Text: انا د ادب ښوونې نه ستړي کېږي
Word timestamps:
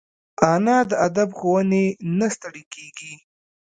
انا 0.51 0.77
د 0.89 0.91
ادب 1.07 1.29
ښوونې 1.39 1.85
نه 2.17 2.27
ستړي 2.35 2.63
کېږي 2.75 3.13